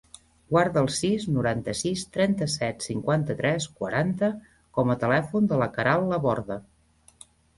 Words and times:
Guarda 0.53 0.79
el 0.83 0.87
sis, 0.93 1.25
noranta-sis, 1.35 2.05
trenta-set, 2.15 2.81
cinquanta-tres, 2.87 3.67
quaranta 3.81 4.31
com 4.79 4.93
a 4.93 4.97
telèfon 5.03 5.51
de 5.53 5.63
la 5.65 5.71
Queralt 5.77 6.09
Laborda. 6.15 6.61